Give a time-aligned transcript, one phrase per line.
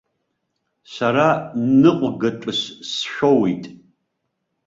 [0.93, 1.27] Сара
[1.81, 2.59] ныҟәгатәыс
[2.89, 3.63] сшәоуит.